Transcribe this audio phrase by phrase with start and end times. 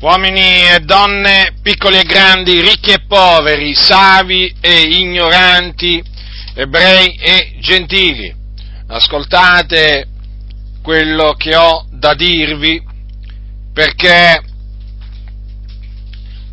[0.00, 6.02] uomini e donne, piccoli e grandi, ricchi e poveri, savi e ignoranti,
[6.54, 8.34] ebrei e gentili.
[8.86, 10.08] Ascoltate
[10.82, 12.82] quello che ho da dirvi
[13.72, 14.42] perché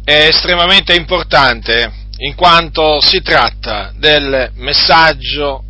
[0.03, 5.63] è estremamente importante in quanto si tratta del messaggio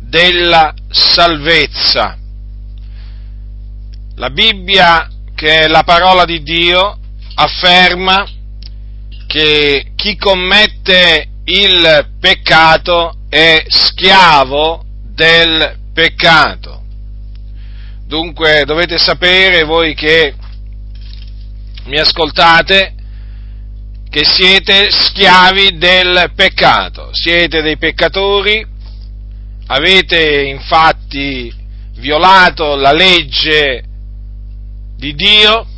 [0.00, 2.16] della salvezza.
[4.16, 6.99] La Bibbia, che è la parola di Dio,
[7.42, 8.26] afferma
[9.26, 16.82] che chi commette il peccato è schiavo del peccato.
[18.06, 20.34] Dunque dovete sapere voi che
[21.84, 22.94] mi ascoltate
[24.10, 28.66] che siete schiavi del peccato, siete dei peccatori,
[29.68, 31.54] avete infatti
[31.94, 33.84] violato la legge
[34.96, 35.69] di Dio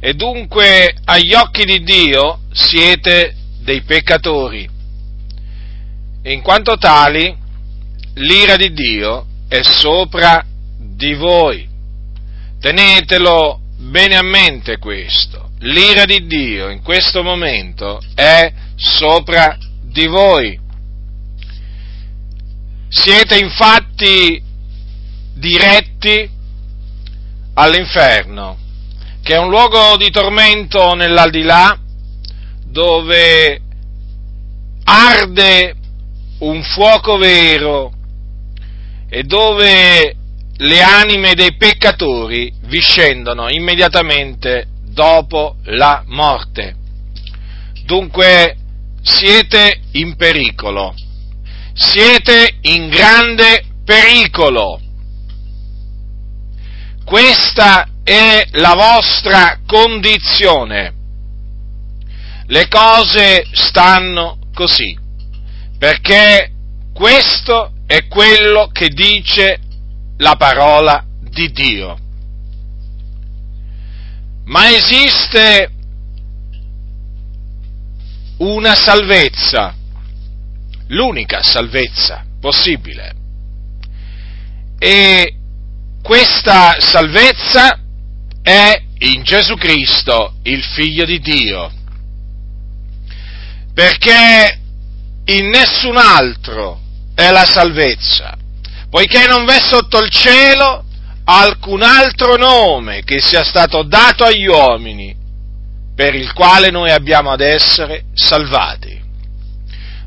[0.00, 4.68] e dunque agli occhi di Dio siete dei peccatori
[6.22, 7.36] e in quanto tali
[8.14, 10.44] l'ira di Dio è sopra
[10.78, 11.68] di voi.
[12.60, 15.50] Tenetelo bene a mente questo.
[15.60, 20.58] L'ira di Dio in questo momento è sopra di voi.
[22.88, 24.42] Siete infatti
[25.34, 26.28] diretti
[27.54, 28.58] all'inferno
[29.22, 31.78] che è un luogo di tormento nell'aldilà
[32.64, 33.60] dove
[34.84, 35.74] arde
[36.38, 37.92] un fuoco vero
[39.08, 40.16] e dove
[40.56, 46.76] le anime dei peccatori vi scendono immediatamente dopo la morte.
[47.84, 48.56] Dunque
[49.02, 50.94] siete in pericolo,
[51.72, 54.80] siete in grande pericolo.
[57.04, 60.94] Questa è la vostra condizione.
[62.46, 64.98] Le cose stanno così,
[65.78, 66.50] perché
[66.92, 69.60] questo è quello che dice
[70.16, 71.96] la parola di Dio.
[74.46, 75.70] Ma esiste
[78.38, 79.72] una salvezza,
[80.88, 83.14] l'unica salvezza possibile.
[84.80, 85.36] E
[86.02, 87.79] questa salvezza
[88.50, 91.70] è in Gesù Cristo, il Figlio di Dio.
[93.72, 94.58] Perché
[95.26, 96.80] in nessun altro
[97.14, 98.36] è la salvezza,
[98.90, 100.84] poiché non v'è sotto il cielo
[101.24, 105.14] alcun altro nome che sia stato dato agli uomini
[105.94, 108.98] per il quale noi abbiamo ad essere salvati.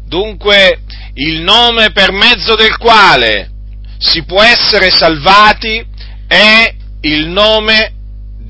[0.06, 0.82] Dunque
[1.14, 3.50] il nome per mezzo del quale
[4.00, 5.86] si può essere salvati
[6.28, 7.94] è il nome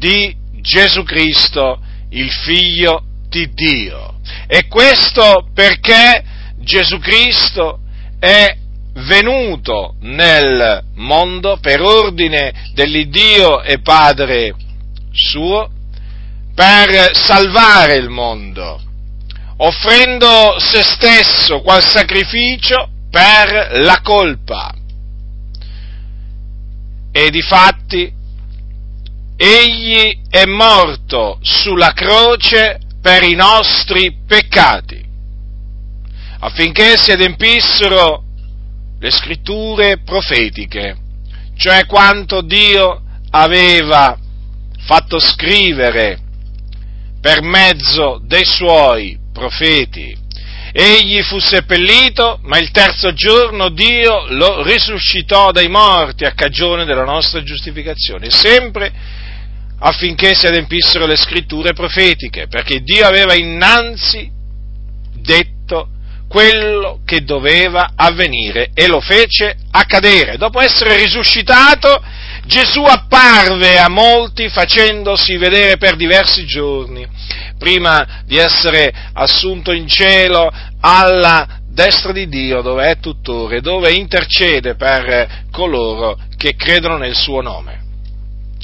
[0.03, 4.19] di Gesù Cristo, il Figlio di Dio.
[4.47, 6.23] E questo perché
[6.57, 7.79] Gesù Cristo
[8.19, 8.57] è
[8.95, 14.53] venuto nel mondo per ordine dell'Iddio e Padre
[15.11, 15.69] suo
[16.53, 18.81] per salvare il mondo,
[19.57, 24.75] offrendo se stesso qual sacrificio per la colpa.
[27.11, 28.21] E difatti
[29.35, 35.03] egli è morto sulla croce per i nostri peccati,
[36.39, 38.23] affinché si adempissero
[38.99, 40.95] le scritture profetiche,
[41.55, 43.01] cioè quanto Dio
[43.31, 44.17] aveva
[44.85, 46.19] fatto scrivere
[47.19, 50.22] per mezzo dei suoi profeti.
[50.75, 57.03] Egli fu seppellito, ma il terzo giorno Dio lo risuscitò dai morti a cagione della
[57.03, 58.91] nostra giustificazione, sempre
[59.77, 64.31] affinché si adempissero le scritture profetiche, perché Dio aveva innanzi
[65.13, 65.89] detto
[66.27, 70.37] quello che doveva avvenire e lo fece accadere.
[70.37, 72.03] Dopo essere risuscitato,
[72.45, 77.05] Gesù apparve a molti facendosi vedere per diversi giorni,
[77.63, 80.51] prima di essere assunto in cielo
[80.81, 87.15] alla destra di Dio, dove è tuttora, e dove intercede per coloro che credono nel
[87.15, 87.79] suo nome.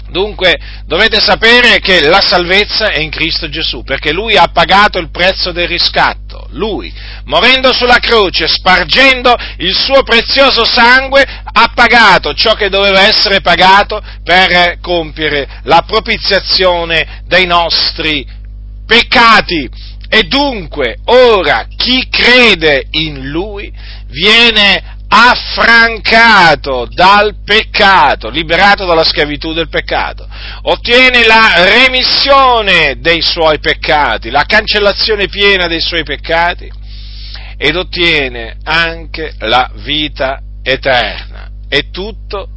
[0.10, 5.12] Dunque dovete sapere che la salvezza è in Cristo Gesù, perché Lui ha pagato il
[5.12, 6.48] prezzo del riscatto.
[6.52, 6.92] Lui,
[7.26, 14.02] morendo sulla croce, spargendo il suo prezioso sangue, ha pagato ciò che doveva essere pagato
[14.24, 18.26] per compiere la propiziazione dei nostri
[18.90, 19.70] peccati.
[20.12, 23.72] E dunque ora chi crede in Lui
[24.08, 30.28] viene affrancato dal peccato, liberato dalla schiavitù del peccato,
[30.64, 36.72] ottiene la remissione dei suoi peccati, la cancellazione piena dei suoi peccati
[37.58, 41.50] ed ottiene anche la vita eterna.
[41.68, 42.48] È tutto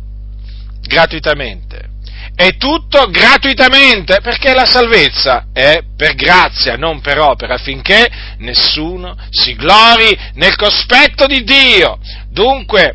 [0.81, 1.92] gratuitamente.
[2.35, 9.55] È tutto gratuitamente perché la salvezza è per grazia, non per opera, affinché nessuno si
[9.55, 11.99] glori nel cospetto di Dio.
[12.31, 12.95] Dunque,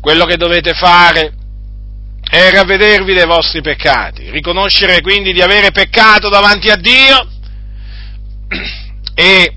[0.00, 1.32] quello che dovete fare
[2.28, 7.28] è ravvedervi dei vostri peccati, riconoscere quindi di avere peccato davanti a Dio
[9.14, 9.54] e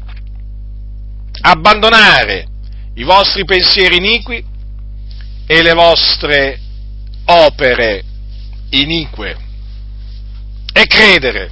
[1.42, 2.48] abbandonare
[2.96, 4.44] i vostri pensieri iniqui
[5.46, 6.60] e le vostre
[7.26, 8.04] opere
[8.72, 9.38] inique
[10.72, 11.52] e credere,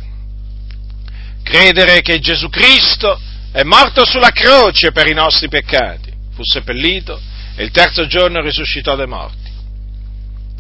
[1.44, 3.20] credere che Gesù Cristo
[3.52, 7.20] è morto sulla croce per i nostri peccati, fu seppellito
[7.56, 9.52] e il terzo giorno risuscitò dai morti,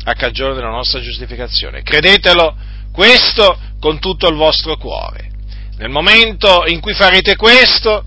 [0.04, 1.84] a cagione della nostra giustificazione.
[1.84, 2.58] Credetelo
[2.92, 5.30] questo con tutto il vostro cuore.
[5.78, 8.04] Nel momento in cui farete questo,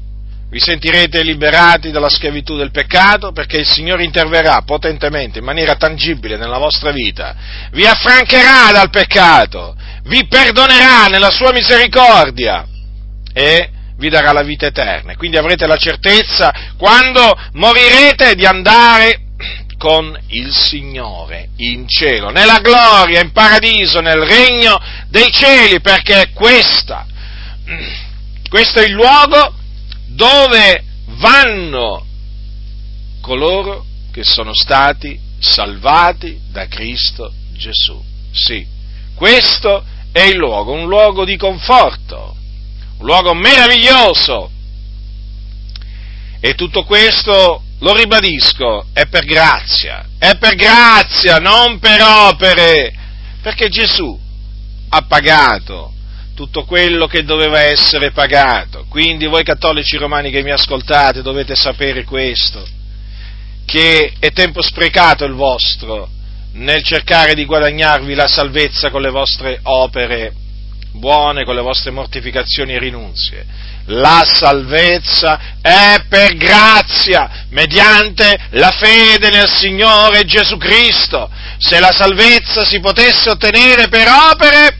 [0.50, 6.36] vi sentirete liberati dalla schiavitù del peccato perché il Signore interverrà potentemente, in maniera tangibile
[6.36, 7.34] nella vostra vita,
[7.70, 12.66] vi affrancherà dal peccato, vi perdonerà nella sua misericordia
[13.32, 15.14] e vi darà la vita eterna.
[15.14, 19.26] Quindi avrete la certezza, quando morirete, di andare
[19.78, 27.06] con il Signore in cielo, nella gloria, in paradiso, nel regno dei cieli, perché questa,
[28.50, 29.54] questo è il luogo
[30.20, 30.84] dove
[31.16, 32.04] vanno
[33.22, 37.98] coloro che sono stati salvati da Cristo Gesù.
[38.30, 38.66] Sì,
[39.14, 39.82] questo
[40.12, 42.36] è il luogo, un luogo di conforto,
[42.98, 44.50] un luogo meraviglioso.
[46.38, 52.92] E tutto questo, lo ribadisco, è per grazia, è per grazia, non per opere,
[53.40, 54.18] perché Gesù
[54.90, 55.94] ha pagato
[56.40, 58.86] tutto quello che doveva essere pagato.
[58.88, 62.66] Quindi voi cattolici romani che mi ascoltate dovete sapere questo,
[63.66, 66.08] che è tempo sprecato il vostro
[66.52, 70.32] nel cercare di guadagnarvi la salvezza con le vostre opere
[70.92, 73.44] buone, con le vostre mortificazioni e rinunzie.
[73.84, 81.30] La salvezza è per grazia, mediante la fede nel Signore Gesù Cristo.
[81.58, 84.79] Se la salvezza si potesse ottenere per opere,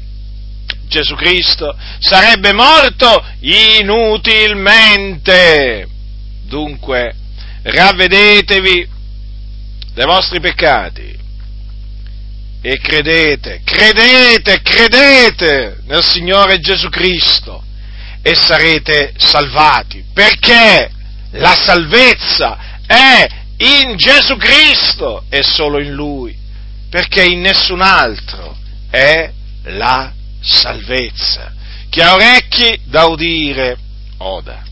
[0.90, 5.88] Gesù Cristo sarebbe morto inutilmente.
[6.42, 7.14] Dunque,
[7.62, 8.88] ravvedetevi
[9.94, 11.16] dei vostri peccati
[12.60, 17.62] e credete, credete, credete nel Signore Gesù Cristo
[18.20, 20.90] e sarete salvati, perché
[21.30, 23.28] la salvezza è
[23.58, 26.36] in Gesù Cristo e solo in Lui,
[26.90, 28.56] perché in nessun altro
[28.90, 29.30] è
[29.62, 31.52] la salvezza.
[31.88, 33.76] Chi ha orecchi da udire,
[34.18, 34.62] oda.